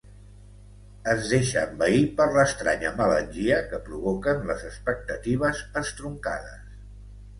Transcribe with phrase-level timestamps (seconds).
[1.11, 6.77] Es deixa envair per l'estranya melangia que provoquen les expectatives estroncades.